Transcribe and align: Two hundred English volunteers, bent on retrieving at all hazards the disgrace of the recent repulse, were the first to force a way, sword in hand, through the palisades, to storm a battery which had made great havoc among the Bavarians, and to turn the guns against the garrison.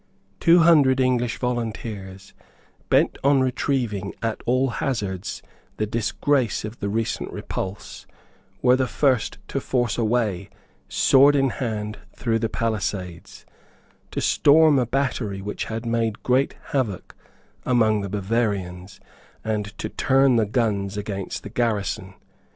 Two 0.39 0.61
hundred 0.61 0.99
English 0.99 1.37
volunteers, 1.37 2.33
bent 2.89 3.19
on 3.23 3.41
retrieving 3.41 4.15
at 4.23 4.41
all 4.47 4.71
hazards 4.81 5.43
the 5.77 5.85
disgrace 5.85 6.65
of 6.65 6.79
the 6.79 6.89
recent 6.89 7.31
repulse, 7.31 8.07
were 8.63 8.75
the 8.75 8.87
first 8.87 9.37
to 9.49 9.59
force 9.61 9.99
a 9.99 10.03
way, 10.03 10.49
sword 10.89 11.35
in 11.35 11.49
hand, 11.51 11.99
through 12.15 12.39
the 12.39 12.49
palisades, 12.49 13.45
to 14.09 14.21
storm 14.21 14.79
a 14.79 14.87
battery 14.87 15.39
which 15.39 15.65
had 15.65 15.85
made 15.85 16.23
great 16.23 16.55
havoc 16.71 17.15
among 17.63 18.01
the 18.01 18.09
Bavarians, 18.09 18.99
and 19.43 19.65
to 19.77 19.87
turn 19.87 20.35
the 20.35 20.47
guns 20.47 20.97
against 20.97 21.43
the 21.43 21.49
garrison. 21.49 22.15